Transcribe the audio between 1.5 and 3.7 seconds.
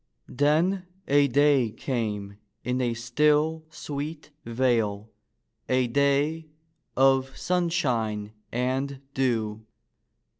came in a still,